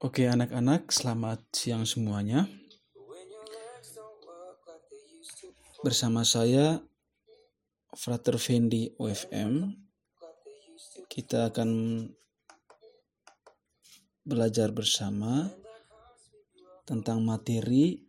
[0.00, 2.48] Oke anak-anak, selamat siang semuanya.
[5.84, 6.80] Bersama saya
[7.92, 9.76] Frater Fendi OFM,
[11.04, 11.68] kita akan
[14.24, 15.52] belajar bersama
[16.88, 18.00] tentang materi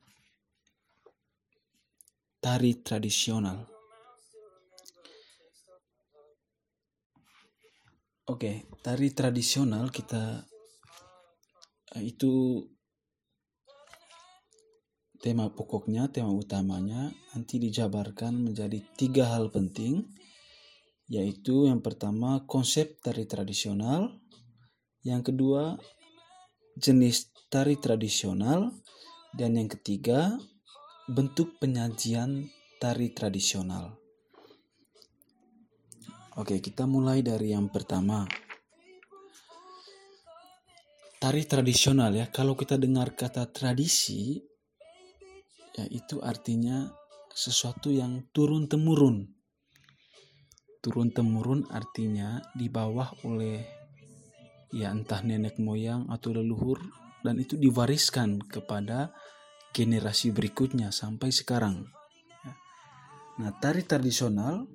[2.40, 3.68] tari tradisional.
[8.32, 10.51] Oke, tari tradisional kita
[12.00, 12.64] itu
[15.20, 20.08] tema pokoknya, tema utamanya nanti dijabarkan menjadi tiga hal penting,
[21.12, 24.16] yaitu yang pertama konsep tari tradisional,
[25.04, 25.76] yang kedua
[26.80, 28.72] jenis tari tradisional,
[29.36, 30.40] dan yang ketiga
[31.12, 32.48] bentuk penyajian
[32.80, 34.00] tari tradisional.
[36.40, 38.24] Oke, kita mulai dari yang pertama
[41.22, 42.34] tari tradisional ya.
[42.34, 44.42] Kalau kita dengar kata tradisi,
[45.78, 46.90] ya itu artinya
[47.30, 49.30] sesuatu yang turun temurun.
[50.82, 53.62] Turun temurun artinya di bawah oleh
[54.74, 56.82] ya entah nenek moyang atau leluhur
[57.22, 59.14] dan itu diwariskan kepada
[59.78, 61.86] generasi berikutnya sampai sekarang.
[63.38, 64.66] Nah, tari tradisional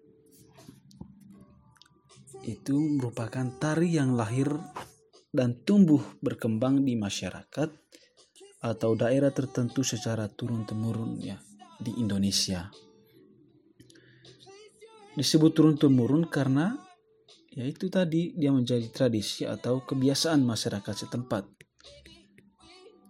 [2.47, 4.47] itu merupakan tari yang lahir
[5.37, 7.69] dan tumbuh berkembang di masyarakat
[8.65, 11.37] atau daerah tertentu secara turun-temurun ya
[11.77, 12.73] di Indonesia.
[15.13, 16.77] Disebut turun-temurun karena
[17.53, 21.45] ya itu tadi dia menjadi tradisi atau kebiasaan masyarakat setempat.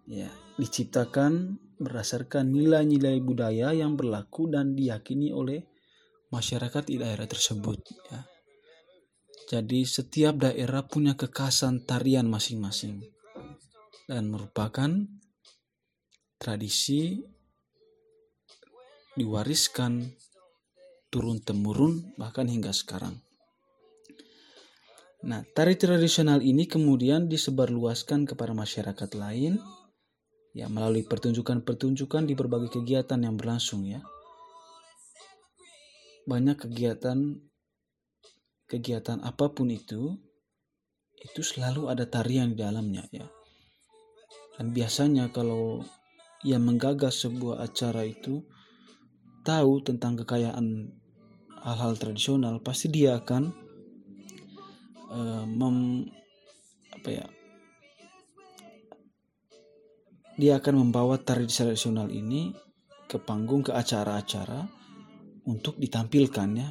[0.06, 5.66] Ya, diciptakan berdasarkan nilai-nilai budaya yang berlaku dan diyakini oleh
[6.30, 7.78] masyarakat di daerah tersebut
[8.10, 8.35] ya.
[9.44, 13.04] Jadi setiap daerah punya kekhasan tarian masing-masing
[14.08, 14.88] dan merupakan
[16.40, 17.20] tradisi
[19.16, 20.16] diwariskan
[21.12, 23.16] turun temurun bahkan hingga sekarang.
[25.26, 29.58] Nah, tari tradisional ini kemudian disebarluaskan kepada masyarakat lain
[30.52, 34.04] ya melalui pertunjukan-pertunjukan di berbagai kegiatan yang berlangsung ya.
[36.28, 37.42] Banyak kegiatan
[38.66, 40.18] kegiatan apa pun itu
[41.16, 43.26] itu selalu ada tarian di dalamnya ya.
[44.56, 45.84] Dan biasanya kalau
[46.44, 48.44] yang menggagas sebuah acara itu
[49.44, 50.92] tahu tentang kekayaan
[51.64, 53.52] hal-hal tradisional, pasti dia akan
[55.12, 56.08] uh, mem,
[56.92, 57.26] apa ya?
[60.36, 62.52] Dia akan membawa tari tradisional ini
[63.08, 64.68] ke panggung ke acara-acara
[65.48, 66.68] untuk ditampilkan ya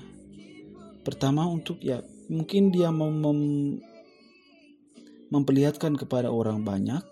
[1.06, 2.02] Pertama untuk ya
[2.34, 3.78] mungkin dia mau mem,
[5.30, 7.06] memperlihatkan kepada orang banyak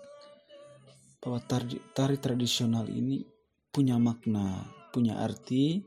[1.22, 3.22] bahwa tari, tari tradisional ini
[3.70, 5.78] punya makna, punya arti,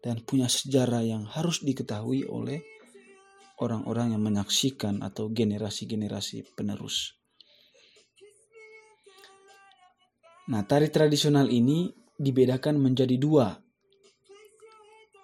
[0.00, 2.64] dan punya sejarah yang harus diketahui oleh
[3.60, 7.16] orang-orang yang menyaksikan atau generasi-generasi penerus.
[10.46, 13.65] Nah, tari tradisional ini dibedakan menjadi dua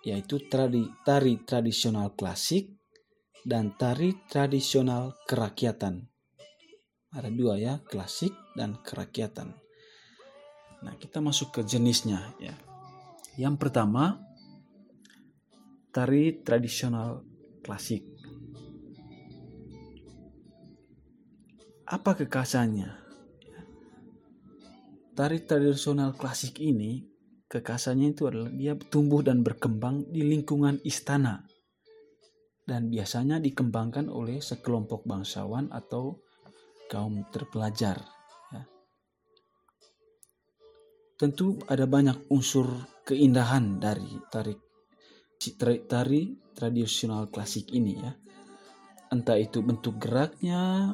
[0.02, 0.90] yaitu tari,
[1.46, 2.74] tradisional klasik
[3.46, 6.06] dan tari tradisional kerakyatan.
[7.12, 9.54] Ada dua ya, klasik dan kerakyatan.
[10.82, 12.56] Nah, kita masuk ke jenisnya ya.
[13.38, 14.18] Yang pertama,
[15.94, 17.22] tari tradisional
[17.62, 18.02] klasik.
[21.86, 22.98] Apa kekhasannya?
[25.12, 27.11] Tari tradisional klasik ini
[27.52, 31.44] kekasannya itu adalah dia tumbuh dan berkembang di lingkungan istana
[32.64, 36.16] dan biasanya dikembangkan oleh sekelompok bangsawan atau
[36.88, 38.00] kaum terpelajar.
[38.48, 38.64] Ya.
[41.20, 42.72] Tentu ada banyak unsur
[43.04, 44.56] keindahan dari tari
[45.84, 46.22] tari
[46.56, 48.16] tradisional klasik ini ya.
[49.12, 50.88] Entah itu bentuk geraknya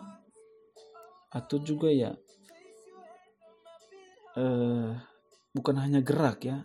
[1.31, 2.11] atau juga ya
[4.35, 4.91] eh,
[5.59, 6.63] bukan hanya gerak ya,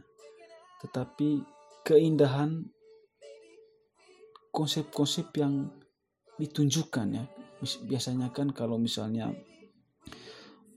[0.86, 1.42] tetapi
[1.82, 2.70] keindahan
[4.54, 5.74] konsep-konsep yang
[6.38, 7.26] ditunjukkan ya.
[7.90, 9.34] Biasanya kan kalau misalnya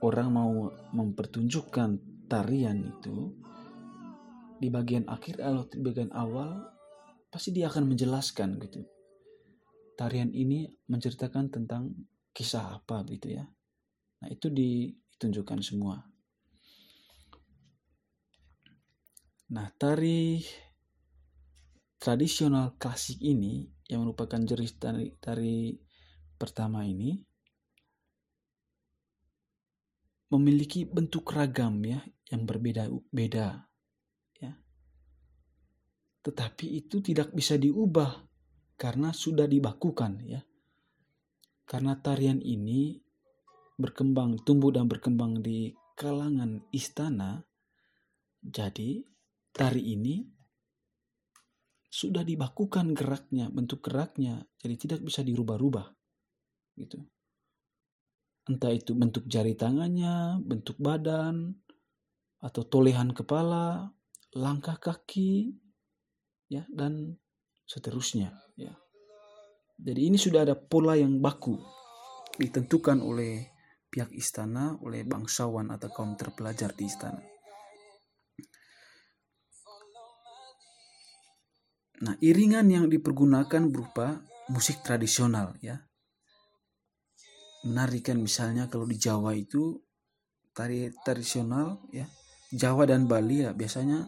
[0.00, 3.36] orang mau mempertunjukkan tarian itu
[4.56, 6.72] di bagian akhir atau di bagian awal
[7.28, 8.80] pasti dia akan menjelaskan gitu.
[9.96, 11.92] Tarian ini menceritakan tentang
[12.32, 13.44] kisah apa gitu ya.
[14.20, 16.00] Nah, itu ditunjukkan semua.
[19.46, 20.42] Nah, tari
[22.02, 25.78] tradisional klasik ini yang merupakan jenis tari, tari
[26.34, 27.14] pertama ini
[30.34, 32.02] memiliki bentuk ragam ya
[32.34, 33.70] yang berbeda-beda
[34.42, 34.52] ya.
[36.26, 38.26] Tetapi itu tidak bisa diubah
[38.74, 40.42] karena sudah dibakukan ya.
[41.66, 42.98] Karena tarian ini
[43.78, 47.46] berkembang, tumbuh dan berkembang di kalangan istana,
[48.42, 49.15] jadi
[49.56, 50.20] tari ini
[51.88, 55.88] sudah dibakukan geraknya, bentuk geraknya, jadi tidak bisa dirubah-rubah.
[56.76, 57.00] Gitu.
[58.52, 61.56] Entah itu bentuk jari tangannya, bentuk badan,
[62.44, 63.88] atau tolehan kepala,
[64.36, 65.56] langkah kaki,
[66.52, 67.16] ya dan
[67.64, 68.36] seterusnya.
[68.60, 68.76] Ya.
[69.80, 71.56] Jadi ini sudah ada pola yang baku
[72.36, 73.48] ditentukan oleh
[73.88, 77.35] pihak istana, oleh bangsawan atau kaum terpelajar di istana.
[81.96, 84.20] Nah, iringan yang dipergunakan berupa
[84.52, 85.80] musik tradisional ya.
[87.64, 89.80] Menarikan misalnya kalau di Jawa itu
[90.52, 92.04] tari tradisional ya.
[92.52, 94.06] Jawa dan Bali ya biasanya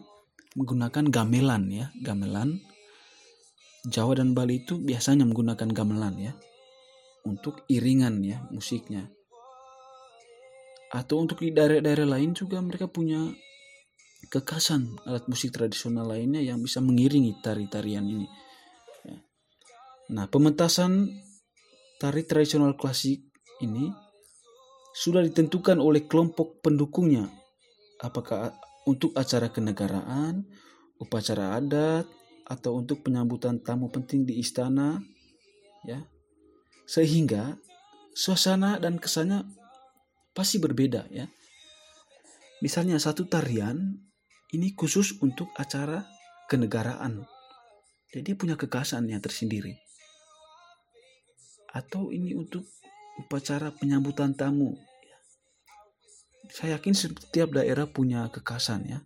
[0.55, 2.61] menggunakan gamelan ya, gamelan
[3.87, 6.33] Jawa dan Bali itu biasanya menggunakan gamelan ya
[7.23, 9.07] untuk iringan ya musiknya.
[10.93, 13.29] Atau untuk di daerah-daerah lain juga mereka punya
[14.27, 18.27] kekasan alat musik tradisional lainnya yang bisa mengiringi tari-tarian ini.
[19.07, 19.17] Ya.
[20.11, 21.07] Nah, pementasan
[22.03, 23.23] tari tradisional klasik
[23.63, 23.87] ini
[24.91, 27.31] sudah ditentukan oleh kelompok pendukungnya.
[28.03, 30.43] Apakah untuk acara kenegaraan,
[30.99, 32.07] upacara adat,
[32.49, 34.97] atau untuk penyambutan tamu penting di istana
[35.85, 36.01] ya
[36.89, 37.61] sehingga
[38.17, 39.45] suasana dan kesannya
[40.33, 41.29] pasti berbeda ya
[42.65, 44.01] misalnya satu tarian
[44.55, 46.05] ini khusus untuk acara
[46.49, 47.25] kenegaraan.
[48.09, 49.77] Jadi punya kekasannya tersendiri.
[51.69, 52.65] Atau ini untuk
[53.21, 54.73] upacara penyambutan tamu.
[56.49, 58.99] Saya yakin setiap daerah punya kekasan ya.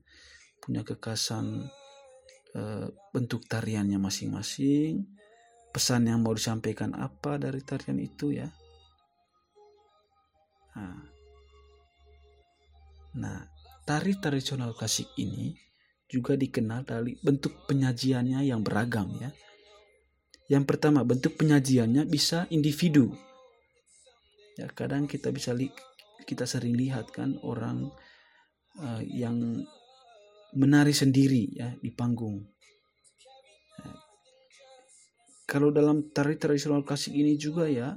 [0.63, 1.67] Punya kekasan
[2.53, 5.09] Eh, bentuk tariannya masing-masing,
[5.73, 8.45] pesan yang mau disampaikan apa dari tarian itu ya.
[10.77, 11.01] Nah,
[13.17, 13.41] nah
[13.83, 15.55] tari tradisional klasik ini
[16.07, 19.31] juga dikenal dari bentuk penyajiannya yang beragam ya.
[20.51, 23.15] Yang pertama, bentuk penyajiannya bisa individu.
[24.59, 25.71] Ya, kadang kita bisa li
[26.23, 27.89] kita sering lihat kan orang
[28.79, 29.65] uh, yang
[30.53, 32.45] menari sendiri ya di panggung.
[35.49, 37.93] Kalau dalam tari tradisional klasik ini juga ya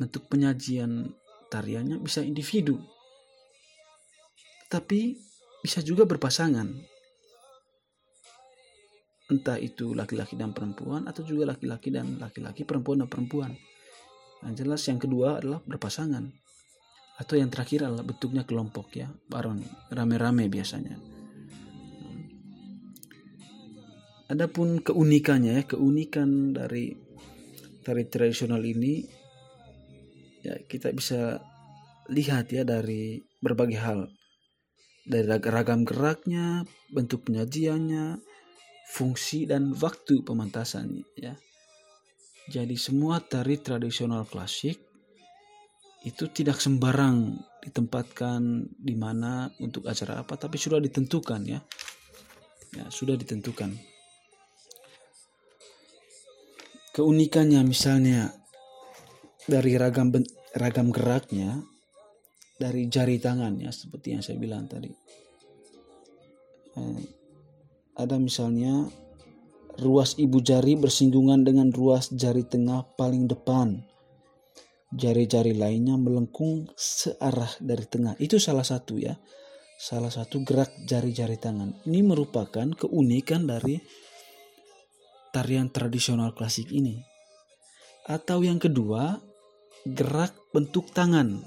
[0.00, 1.12] bentuk penyajian
[1.52, 2.80] tariannya bisa individu.
[4.70, 5.18] Tapi
[5.60, 6.70] bisa juga berpasangan.
[9.30, 13.52] Entah itu laki-laki dan perempuan atau juga laki-laki dan laki-laki, perempuan dan perempuan.
[14.46, 16.40] Yang jelas yang kedua adalah berpasangan
[17.20, 19.60] atau yang terakhir adalah bentuknya kelompok ya bareng
[19.92, 20.96] rame-rame biasanya
[24.32, 26.96] adapun keunikannya ya keunikan dari
[27.84, 29.04] tari tradisional ini
[30.40, 31.44] ya kita bisa
[32.08, 34.08] lihat ya dari berbagai hal
[35.04, 38.20] dari ragam geraknya bentuk penyajiannya
[38.90, 41.34] fungsi dan waktu pementasannya ya.
[42.50, 44.82] Jadi semua tari tradisional klasik
[46.02, 51.60] itu tidak sembarang ditempatkan di mana untuk acara apa tapi sudah ditentukan ya.
[52.74, 53.70] Ya sudah ditentukan.
[56.90, 58.34] Keunikannya misalnya
[59.46, 60.10] dari ragam
[60.58, 61.62] ragam geraknya
[62.60, 64.92] dari jari tangannya seperti yang saya bilang tadi
[66.76, 67.00] eh,
[67.96, 68.84] ada misalnya
[69.80, 73.80] ruas ibu jari bersinggungan dengan ruas jari tengah paling depan
[74.90, 78.18] jari-jari lainnya melengkung searah dari tengah.
[78.18, 79.14] Itu salah satu ya.
[79.80, 81.72] Salah satu gerak jari-jari tangan.
[81.88, 83.80] Ini merupakan keunikan dari
[85.32, 87.00] tarian tradisional klasik ini.
[88.04, 89.16] Atau yang kedua,
[89.88, 91.40] gerak bentuk tangan.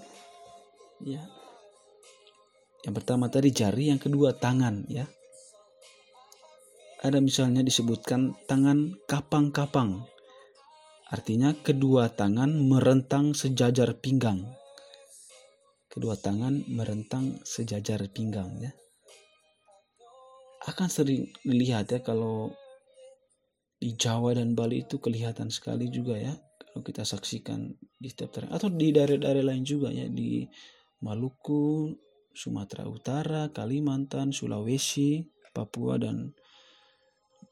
[1.02, 1.26] Ya.
[2.86, 5.10] Yang pertama tadi jari, yang kedua tangan ya.
[7.02, 10.14] Ada misalnya disebutkan tangan kapang-kapang
[11.14, 14.50] Artinya kedua tangan merentang sejajar pinggang.
[15.86, 18.74] Kedua tangan merentang sejajar pinggang ya.
[20.66, 22.50] Akan sering dilihat ya kalau
[23.78, 28.58] di Jawa dan Bali itu kelihatan sekali juga ya kalau kita saksikan di setiap daerah
[28.58, 30.50] atau di daerah-daerah lain juga ya di
[31.04, 31.92] Maluku,
[32.32, 36.32] Sumatera Utara, Kalimantan, Sulawesi, Papua dan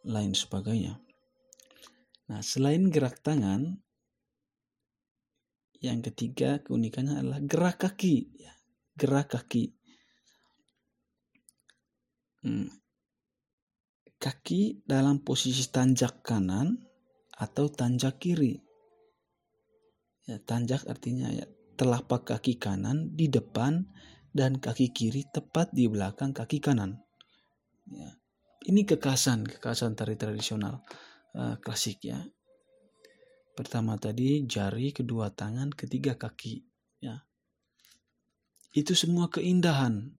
[0.08, 0.98] lain sebagainya.
[2.31, 3.77] Nah, selain gerak tangan,
[5.84, 8.15] yang ketiga keunikannya adalah gerak kaki.
[8.39, 8.53] Ya.
[8.96, 9.74] gerak kaki.
[12.46, 12.70] Hmm.
[14.22, 16.77] Kaki dalam posisi tanjak kanan
[17.34, 18.62] atau tanjak kiri.
[20.29, 21.50] Ya, tanjak artinya ya
[21.81, 23.89] telapak kaki kanan di depan
[24.29, 27.01] dan kaki kiri tepat di belakang kaki kanan.
[27.89, 28.21] Ya.
[28.69, 30.85] Ini kekasan, kekasan tari tradisional
[31.33, 32.21] uh, klasik ya.
[33.57, 36.61] Pertama tadi jari, kedua tangan, ketiga kaki.
[37.01, 37.25] Ya.
[38.77, 40.13] Itu semua keindahan.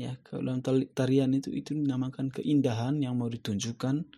[0.00, 0.64] Ya, kalau dalam
[0.96, 4.08] tarian itu itu dinamakan keindahan yang mau ditunjukkan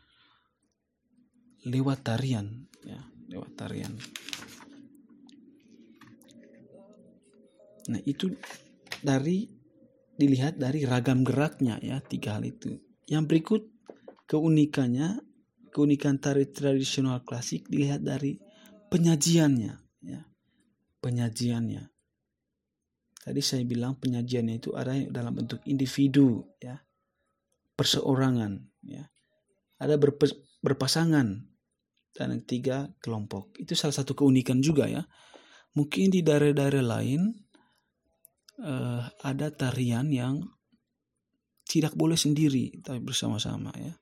[1.66, 3.98] lewat tarian, ya, lewat tarian.
[7.90, 8.30] Nah, itu
[9.02, 9.48] dari
[10.14, 12.78] dilihat dari ragam geraknya ya, tiga hal itu.
[13.10, 13.62] Yang berikut
[14.30, 15.18] keunikannya,
[15.74, 18.38] keunikan tari tradisional klasik dilihat dari
[18.92, 19.74] penyajiannya
[20.04, 20.20] ya.
[21.02, 21.90] Penyajiannya.
[23.22, 26.78] Tadi saya bilang penyajiannya itu ada dalam bentuk individu ya.
[27.74, 29.10] Perseorangan ya.
[29.82, 29.98] Ada
[30.62, 31.26] berpasangan
[32.14, 33.58] dan tiga kelompok.
[33.58, 35.02] Itu salah satu keunikan juga ya.
[35.74, 37.41] Mungkin di daerah-daerah lain
[38.60, 40.44] uh, ada tarian yang
[41.64, 43.94] tidak boleh sendiri tapi bersama-sama ya.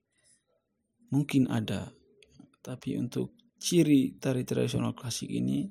[1.15, 1.91] Mungkin ada.
[2.61, 5.69] Tapi untuk ciri tari tradisional klasik ini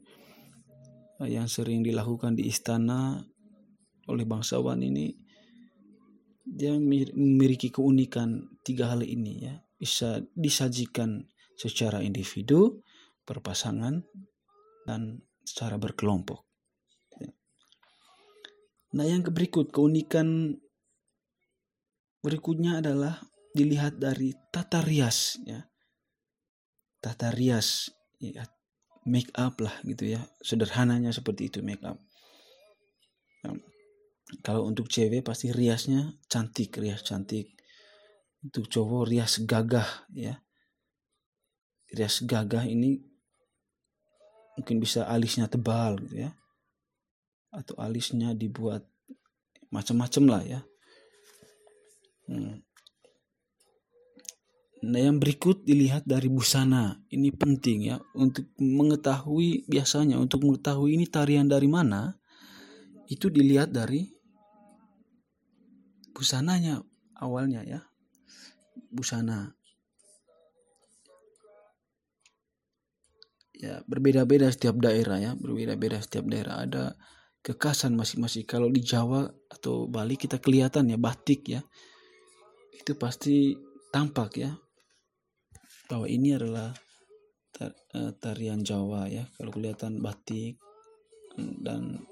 [1.19, 3.19] uh, yang sering dilakukan di istana
[4.09, 5.13] oleh bangsawan ini
[6.50, 12.81] dia memiliki keunikan tiga hal ini ya bisa disajikan secara individu
[13.21, 14.01] berpasangan
[14.89, 16.49] dan secara berkelompok
[18.89, 20.58] Nah, yang berikut keunikan
[22.25, 23.22] berikutnya adalah
[23.53, 25.62] dilihat dari tata rias ya.
[26.98, 28.50] Tata rias ya,
[29.05, 30.25] make up lah gitu ya.
[30.41, 32.01] Sederhananya seperti itu make up.
[33.46, 33.55] Nah,
[34.41, 37.53] kalau untuk cewek pasti riasnya cantik, rias cantik.
[38.41, 40.41] Untuk cowok rias gagah ya.
[41.93, 43.05] Rias gagah ini
[44.58, 46.36] mungkin bisa alisnya tebal gitu ya
[47.50, 48.86] atau alisnya dibuat
[49.74, 50.62] macam-macam lah ya.
[52.29, 52.62] Hmm.
[54.79, 61.03] Nah yang berikut dilihat dari busana ini penting ya untuk mengetahui biasanya untuk mengetahui ini
[61.03, 62.15] tarian dari mana
[63.12, 64.08] itu dilihat dari
[66.15, 66.79] busananya
[67.20, 67.84] awalnya ya
[68.88, 69.51] busana
[73.60, 76.96] ya berbeda-beda setiap daerah ya berbeda-beda setiap daerah ada
[77.39, 78.43] kekasan masing-masing.
[78.43, 81.62] Kalau di Jawa atau Bali kita kelihatan ya batik ya.
[82.75, 83.55] Itu pasti
[83.89, 84.51] tampak ya
[85.89, 86.69] bahwa ini adalah
[87.60, 89.25] eh, tarian Jawa ya.
[89.36, 90.60] Kalau kelihatan batik
[91.38, 92.03] dan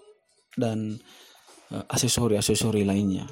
[0.56, 0.98] dan
[1.72, 3.28] eh, aksesori-aksesori lainnya.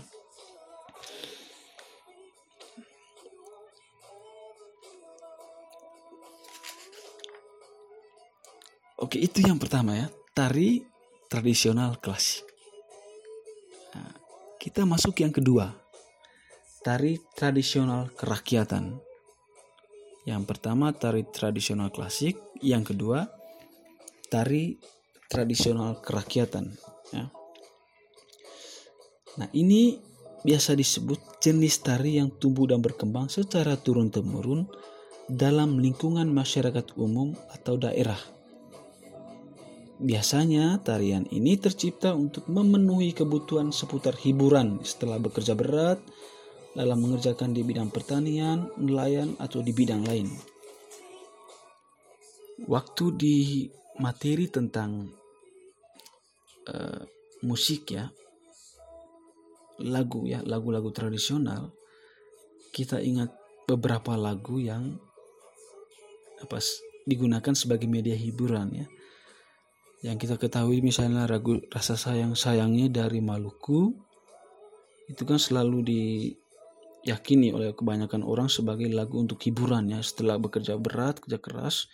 [8.96, 10.08] Oke, itu yang pertama ya.
[10.32, 10.95] Tari
[11.36, 12.48] tradisional klasik.
[13.92, 14.15] Nah,
[14.56, 15.68] kita masuk yang kedua,
[16.80, 18.96] tari tradisional kerakyatan.
[20.24, 23.27] Yang pertama tari tradisional klasik, yang kedua
[24.32, 24.80] tari
[25.27, 26.72] tradisional kerakyatan.
[27.12, 27.27] Ya.
[29.36, 30.00] Nah ini
[30.39, 34.72] biasa disebut jenis tari yang tumbuh dan berkembang secara turun-temurun
[35.27, 38.18] dalam lingkungan masyarakat umum atau daerah
[39.96, 46.04] Biasanya tarian ini tercipta untuk memenuhi kebutuhan seputar hiburan setelah bekerja berat
[46.75, 50.28] dalam mengerjakan di bidang pertanian, nelayan, atau di bidang lain.
[52.68, 53.38] Waktu di
[54.04, 55.08] materi tentang
[56.68, 57.02] uh,
[57.48, 58.12] musik ya,
[59.80, 61.72] lagu ya, lagu-lagu tradisional,
[62.75, 63.32] kita ingat
[63.64, 65.00] beberapa lagu yang
[66.44, 66.60] apa
[67.08, 68.88] digunakan sebagai media hiburan ya
[70.04, 73.96] yang kita ketahui misalnya ragu rasa sayang sayangnya dari Maluku
[75.06, 80.02] itu kan selalu diyakini oleh kebanyakan orang sebagai lagu untuk hiburan ya.
[80.02, 81.88] Setelah bekerja berat kerja keras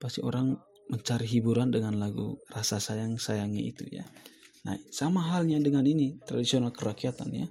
[0.00, 0.56] pasti orang
[0.90, 4.04] mencari hiburan dengan lagu rasa sayang sayangnya itu ya.
[4.66, 7.46] Nah sama halnya dengan ini tradisional kerakyatan ya.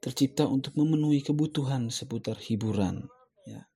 [0.00, 3.04] Tercipta untuk memenuhi kebutuhan seputar hiburan
[3.44, 3.66] ya.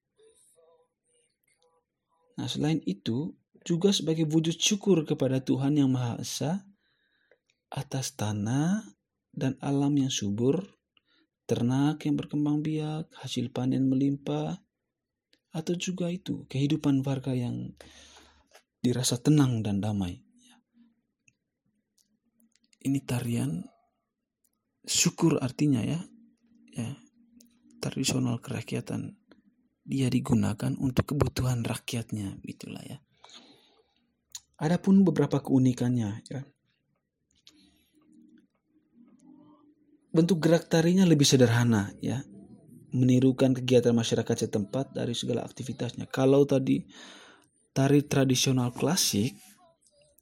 [2.38, 3.34] Nah selain itu
[3.66, 6.52] juga sebagai wujud syukur kepada Tuhan Yang Maha Esa
[7.70, 8.82] atas tanah
[9.30, 10.64] dan alam yang subur,
[11.46, 14.58] ternak yang berkembang biak, hasil panen melimpah,
[15.54, 17.74] atau juga itu kehidupan warga yang
[18.82, 20.24] dirasa tenang dan damai.
[22.80, 23.68] ini tarian
[24.88, 26.00] syukur artinya ya
[26.72, 26.96] ya
[27.80, 29.20] tradisional kerakyatan
[29.84, 32.98] dia digunakan untuk kebutuhan rakyatnya itulah ya
[34.60, 36.44] adapun beberapa keunikannya ya.
[40.10, 42.20] Bentuk gerak tarinya lebih sederhana ya.
[42.90, 46.10] Menirukan kegiatan masyarakat setempat dari segala aktivitasnya.
[46.10, 46.82] Kalau tadi
[47.70, 49.32] tari tradisional klasik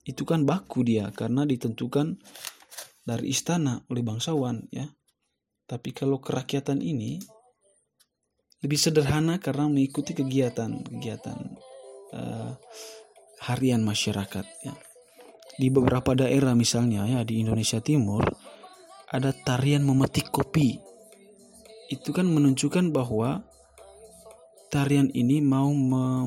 [0.04, 2.20] itu kan baku dia karena ditentukan
[3.08, 4.84] dari istana oleh bangsawan ya.
[5.68, 7.20] Tapi kalau kerakyatan ini
[8.60, 11.38] lebih sederhana karena mengikuti kegiatan-kegiatan
[12.12, 12.52] uh,
[13.44, 14.74] harian masyarakat ya.
[15.58, 18.22] Di beberapa daerah misalnya ya di Indonesia Timur
[19.10, 20.78] ada tarian memetik kopi.
[21.88, 23.42] Itu kan menunjukkan bahwa
[24.68, 25.72] tarian ini mau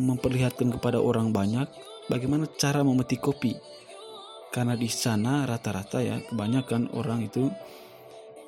[0.01, 1.69] memperlihatkan kepada orang banyak
[2.09, 3.53] bagaimana cara memetik kopi
[4.51, 7.47] karena di sana rata-rata ya kebanyakan orang itu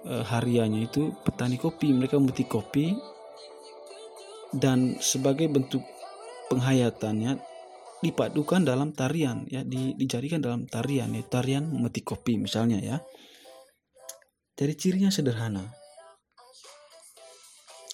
[0.04, 2.98] e, hariannya itu petani kopi mereka memetik kopi
[4.52, 5.86] dan sebagai bentuk
[6.52, 7.40] penghayatannya
[8.04, 12.98] dipadukan dalam tarian ya di, dijadikan dalam tarian ya tarian memetik kopi misalnya ya
[14.60, 15.72] dari cirinya sederhana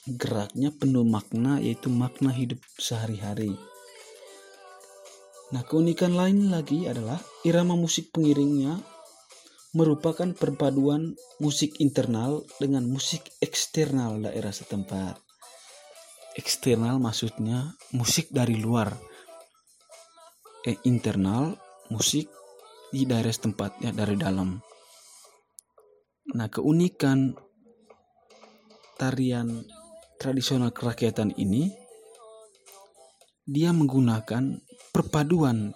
[0.10, 3.54] geraknya penuh makna yaitu makna hidup sehari-hari
[5.50, 8.78] Nah, keunikan lain lagi adalah irama musik pengiringnya
[9.74, 15.18] merupakan perpaduan musik internal dengan musik eksternal daerah setempat.
[16.38, 18.94] Eksternal maksudnya musik dari luar.
[20.68, 21.56] Eh, internal
[21.88, 22.28] musik
[22.92, 24.60] di daerah setempat ya dari dalam.
[26.36, 27.32] Nah, keunikan
[29.00, 29.64] tarian
[30.20, 31.72] tradisional kerakyatan ini
[33.48, 34.60] dia menggunakan
[34.92, 35.72] perpaduan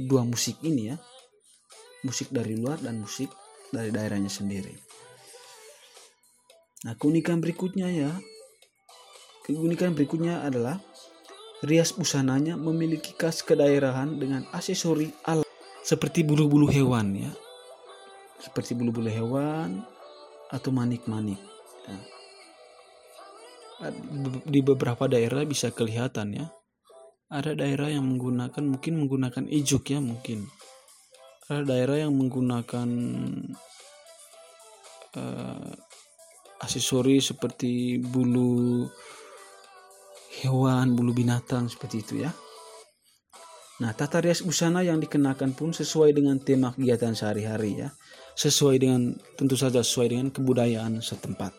[0.00, 0.96] dua musik ini ya.
[2.02, 3.28] Musik dari luar dan musik
[3.70, 4.74] dari daerahnya sendiri.
[6.82, 8.10] Nah keunikan berikutnya ya.
[9.46, 10.82] Keunikan berikutnya adalah
[11.62, 15.46] rias busananya memiliki khas kedaerahan dengan aksesori alat
[15.82, 17.32] seperti bulu-bulu hewan ya.
[18.38, 19.82] Seperti bulu-bulu hewan
[20.50, 21.38] atau manik-manik.
[21.82, 21.98] Ya.
[24.46, 26.46] di beberapa daerah bisa kelihatan ya.
[27.26, 30.46] Ada daerah yang menggunakan mungkin menggunakan ijuk ya mungkin.
[31.50, 32.88] Ada daerah yang menggunakan
[35.18, 35.70] uh,
[36.62, 38.86] aksesori seperti bulu
[40.40, 42.32] hewan, bulu binatang seperti itu ya.
[43.82, 47.90] Nah, tata rias busana yang dikenakan pun sesuai dengan tema kegiatan sehari-hari ya.
[48.38, 51.52] Sesuai dengan tentu saja sesuai dengan kebudayaan setempat.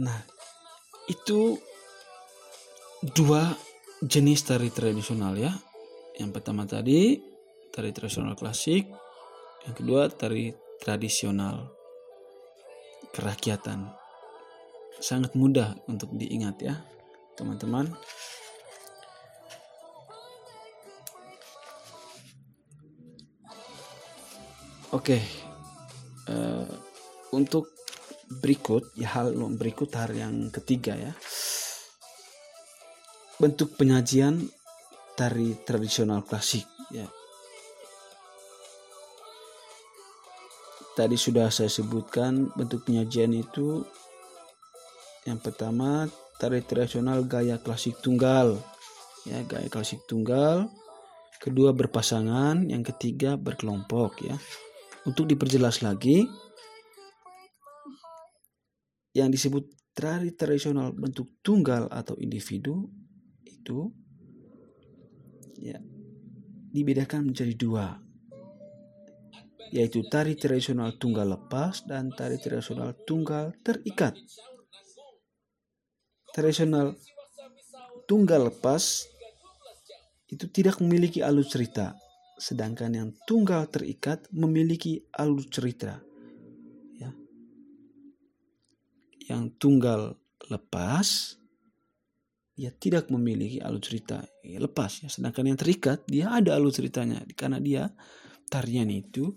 [0.00, 0.24] Nah,
[1.10, 1.60] itu
[3.12, 3.52] dua
[4.00, 5.52] jenis tari tradisional ya.
[6.16, 7.20] Yang pertama tadi
[7.68, 8.88] tari tradisional klasik,
[9.68, 11.68] yang kedua tari tradisional
[13.12, 13.99] kerakyatan.
[15.00, 16.76] Sangat mudah untuk diingat ya,
[17.34, 17.88] teman-teman.
[24.92, 25.22] Oke,
[26.28, 26.66] uh,
[27.34, 27.72] untuk
[28.30, 31.10] berikut ya hal berikut hal yang ketiga ya
[33.42, 34.46] bentuk penyajian
[35.18, 37.08] tari tradisional klasik ya.
[40.92, 43.88] Tadi sudah saya sebutkan bentuk penyajian itu
[45.30, 46.10] yang pertama
[46.42, 48.58] tari tradisional gaya klasik tunggal.
[49.22, 50.66] Ya gaya klasik tunggal.
[51.38, 52.66] Kedua berpasangan.
[52.66, 54.36] Yang ketiga berkelompok ya.
[55.06, 56.26] Untuk diperjelas lagi
[59.14, 62.86] yang disebut tari tradisional bentuk tunggal atau individu
[63.42, 63.90] itu
[65.58, 65.82] ya
[66.70, 67.98] dibedakan menjadi dua
[69.70, 74.18] yaitu tari tradisional tunggal lepas dan tari tradisional tunggal terikat.
[76.30, 76.94] Tradisional
[78.06, 79.06] tunggal lepas
[80.30, 81.98] itu tidak memiliki alur cerita,
[82.38, 85.98] sedangkan yang tunggal terikat memiliki alur cerita.
[86.98, 87.10] Ya.
[89.26, 90.14] Yang tunggal
[90.50, 91.38] lepas
[92.60, 97.24] ya tidak memiliki alur cerita ya, lepas ya sedangkan yang terikat dia ada alur ceritanya
[97.32, 97.88] karena dia
[98.52, 99.32] tarian itu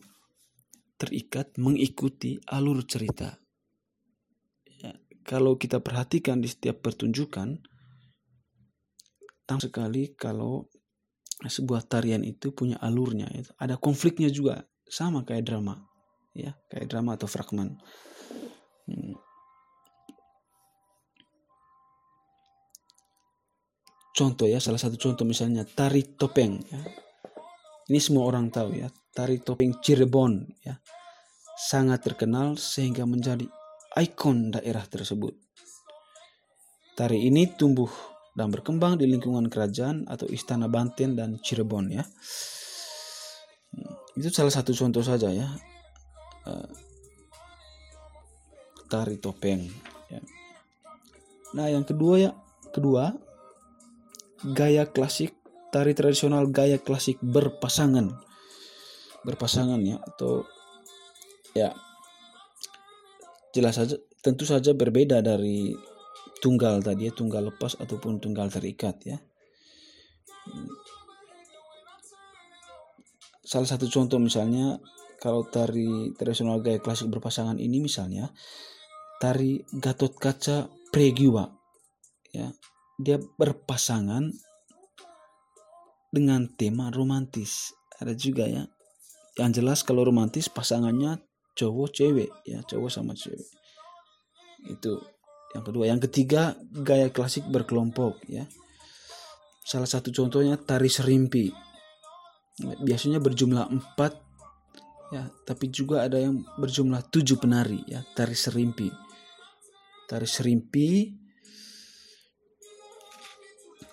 [1.00, 3.40] terikat mengikuti alur cerita
[5.24, 7.60] kalau kita perhatikan di setiap pertunjukan
[9.44, 10.68] tampak sekali kalau
[11.44, 13.28] sebuah tarian itu punya alurnya
[13.60, 15.76] ada konfliknya juga sama kayak drama
[16.32, 17.76] ya kayak drama atau fragmen
[18.88, 19.16] hmm.
[24.14, 26.82] contoh ya salah satu contoh misalnya tari topeng ya.
[27.84, 30.80] Ini semua orang tahu ya, tari topeng Cirebon ya.
[31.54, 33.44] Sangat terkenal sehingga menjadi
[33.98, 35.38] ikon daerah tersebut.
[36.94, 37.90] Tari ini tumbuh
[38.34, 42.06] dan berkembang di lingkungan kerajaan atau istana Banten dan Cirebon ya.
[43.74, 45.48] Hmm, itu salah satu contoh saja ya.
[46.50, 46.70] Eh,
[48.90, 49.70] tari topeng
[50.10, 50.22] ya.
[51.54, 52.32] Nah, yang kedua ya,
[52.74, 53.14] kedua
[54.54, 55.38] gaya klasik
[55.70, 58.14] tari tradisional gaya klasik berpasangan.
[59.26, 60.46] Berpasangan ya atau
[61.54, 61.74] ya
[63.54, 65.72] jelas saja tentu saja berbeda dari
[66.42, 69.18] tunggal tadi ya tunggal lepas ataupun tunggal terikat ya.
[73.46, 74.82] Salah satu contoh misalnya
[75.22, 78.34] kalau tari tradisional gaya klasik berpasangan ini misalnya
[79.22, 81.48] tari Gatot Kaca Pregiwa
[82.36, 82.52] ya
[83.00, 84.34] dia berpasangan
[86.12, 87.72] dengan tema romantis.
[88.02, 88.68] Ada juga ya
[89.40, 93.46] yang jelas kalau romantis pasangannya cowok cewek ya cowok sama cewek
[94.68, 95.00] itu
[95.54, 98.50] yang kedua, yang ketiga gaya klasik berkelompok ya.
[99.64, 101.54] Salah satu contohnya tari serimpi.
[102.58, 104.14] Biasanya berjumlah empat
[105.14, 108.90] ya, tapi juga ada yang berjumlah tujuh penari ya, tari serimpi.
[110.10, 111.14] Tari serimpi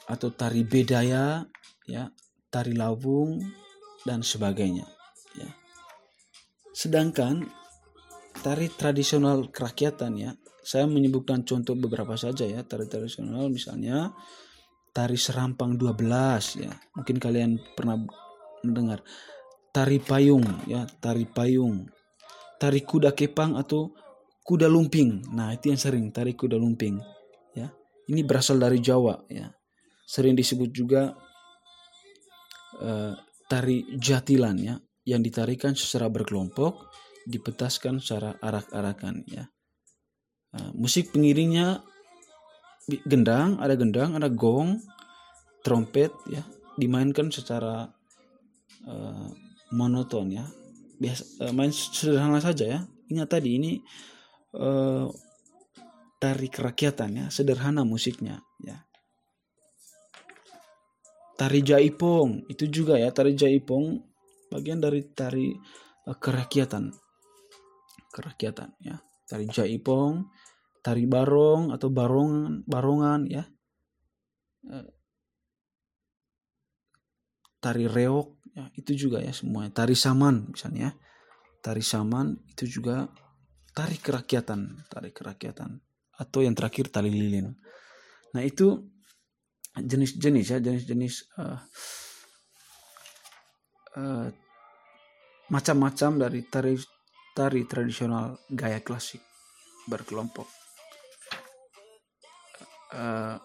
[0.09, 1.45] atau tari bedaya
[1.85, 2.09] ya,
[2.49, 3.37] tari lawung
[4.09, 4.89] dan sebagainya
[5.37, 5.60] ya.
[6.71, 7.47] Sedangkan
[8.41, 10.31] tari tradisional kerakyatan ya
[10.61, 14.13] saya menyebutkan contoh beberapa saja ya tari tradisional misalnya
[14.91, 16.73] tari serampang 12 ya.
[16.99, 17.97] Mungkin kalian pernah
[18.67, 19.01] mendengar
[19.71, 21.87] tari payung ya, tari payung.
[22.61, 23.89] Tari kuda kepang atau
[24.45, 25.33] kuda lumping.
[25.33, 27.01] Nah, itu yang sering tari kuda lumping
[27.57, 27.73] ya.
[28.11, 29.49] Ini berasal dari Jawa ya.
[30.05, 31.15] Sering disebut juga
[32.83, 33.15] uh,
[33.49, 34.77] tari jatilan ya
[35.11, 36.87] yang ditarikan secara berkelompok
[37.27, 39.51] dipetaskan secara arak-arakan ya
[40.51, 41.79] Nah, musik pengiringnya
[43.07, 44.83] gendang, ada gendang, ada gong,
[45.63, 46.43] trompet ya,
[46.75, 47.87] dimainkan secara
[48.87, 49.29] uh,
[49.71, 50.45] monoton ya.
[50.99, 52.81] Biasa uh, main sederhana saja ya.
[53.11, 53.73] Ingat tadi ini
[54.59, 55.07] uh,
[56.19, 58.83] tari kerakyatan ya, sederhana musiknya ya.
[61.39, 64.10] Tari jaipong itu juga ya, tari jaipong
[64.51, 65.55] bagian dari tari
[66.11, 66.91] uh, kerakyatan.
[68.11, 68.99] Kerakyatan ya
[69.31, 70.27] tari jaipong,
[70.83, 73.47] tari barong atau barongan, barongan ya.
[74.67, 74.91] Eh,
[77.63, 79.71] tari reok ya, itu juga ya semuanya.
[79.71, 80.91] Tari saman misalnya.
[81.63, 83.07] Tari saman itu juga
[83.71, 85.79] tari kerakyatan, tari kerakyatan
[86.19, 87.53] atau yang terakhir tari lilin.
[88.33, 88.81] Nah, itu
[89.77, 91.61] jenis-jenis ya, jenis-jenis uh,
[93.97, 94.29] uh,
[95.51, 96.75] macam-macam dari tari
[97.35, 99.23] tari tradisional gaya klasik
[99.89, 100.47] berkelompok.
[102.91, 103.39] Uh,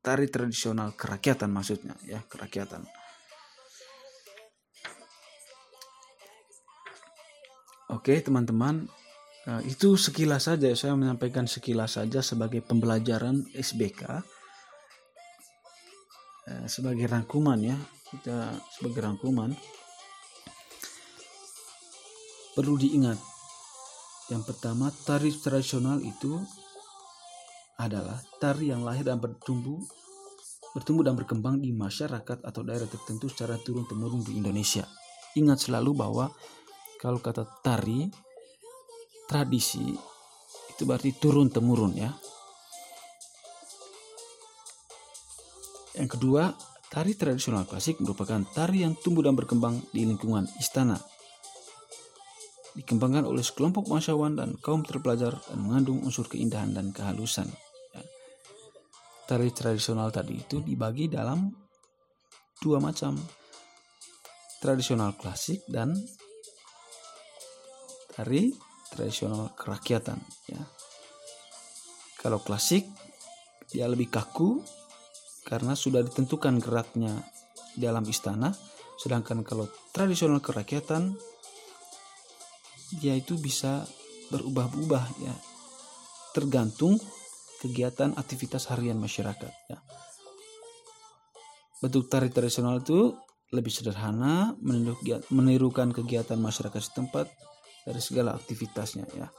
[0.00, 2.84] tari tradisional kerakyatan maksudnya ya kerakyatan.
[7.88, 8.88] Oke teman-teman
[9.48, 14.00] uh, itu sekilas saja saya menyampaikan sekilas saja sebagai pembelajaran SBK
[16.48, 17.76] eh, sebagai rangkuman ya
[18.12, 19.52] kita sebagai rangkuman
[22.56, 23.16] perlu diingat.
[24.28, 26.36] Yang pertama, tari tradisional itu
[27.78, 29.78] adalah tari yang lahir dan bertumbuh
[30.76, 34.84] bertumbuh dan berkembang di masyarakat atau daerah tertentu secara turun-temurun di Indonesia.
[35.38, 36.28] Ingat selalu bahwa
[37.00, 38.10] kalau kata tari
[39.24, 39.96] tradisi
[40.70, 42.10] itu berarti turun-temurun ya.
[45.98, 46.54] Yang kedua,
[46.88, 50.96] tari tradisional klasik merupakan tari yang tumbuh dan berkembang di lingkungan istana
[52.78, 57.50] dikembangkan oleh sekelompok bangsawan dan kaum terpelajar dan mengandung unsur keindahan dan kehalusan.
[57.90, 58.02] Ya.
[59.26, 61.50] Tari tradisional tadi itu dibagi dalam
[62.62, 63.18] dua macam,
[64.62, 65.90] tradisional klasik dan
[68.14, 68.54] tari
[68.94, 70.22] tradisional kerakyatan.
[70.46, 70.62] Ya.
[72.22, 72.86] Kalau klasik
[73.74, 74.62] dia lebih kaku
[75.48, 77.24] karena sudah ditentukan geraknya
[77.72, 78.52] dalam istana,
[79.00, 79.64] sedangkan kalau
[79.96, 81.16] tradisional kerakyatan
[83.00, 83.88] dia itu bisa
[84.28, 85.32] berubah-ubah ya.
[86.36, 87.00] Tergantung
[87.64, 89.80] kegiatan aktivitas harian masyarakat ya.
[91.80, 93.16] Bentuk tari tradisional itu
[93.48, 94.52] lebih sederhana
[95.32, 97.32] menirukan kegiatan masyarakat setempat
[97.88, 99.32] dari segala aktivitasnya ya.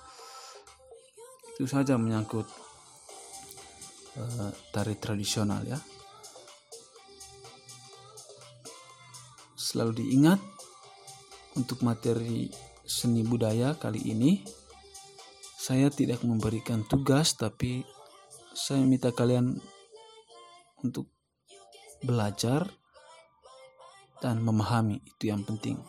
[1.54, 2.50] Itu saja menyangkut
[4.17, 5.78] uh, tari tradisional ya
[9.69, 10.41] selalu diingat
[11.53, 12.49] untuk materi
[12.82, 14.41] seni budaya kali ini
[15.62, 17.86] saya tidak memberikan tugas tapi
[18.58, 19.62] saya minta kalian
[20.82, 21.13] untuk
[22.01, 22.65] belajar
[24.23, 25.79] dan memahami itu yang penting.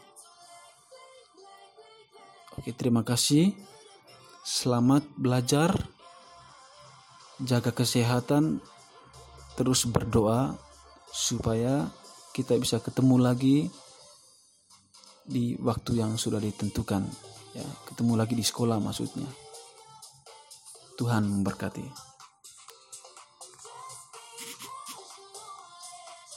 [2.58, 3.54] Oke, terima kasih.
[4.42, 5.74] Selamat belajar.
[7.40, 8.60] Jaga kesehatan.
[9.58, 10.58] Terus berdoa
[11.10, 11.90] supaya
[12.30, 13.66] kita bisa ketemu lagi
[15.26, 17.02] di waktu yang sudah ditentukan.
[17.54, 19.26] Ya, ketemu lagi di sekolah maksudnya.
[20.98, 22.09] Tuhan memberkati.